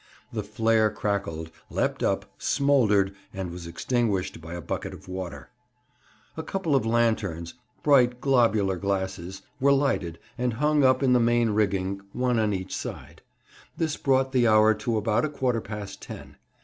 [0.33, 5.51] The flare crackled, leapt up, smouldered, and was extinguished by a bucket of water.
[6.35, 11.51] A couple of lanterns bright globular glasses were lighted, and hung up in the main
[11.51, 13.21] rigging, one on each side.
[13.77, 16.37] This brought the hour to about a quarter past ten.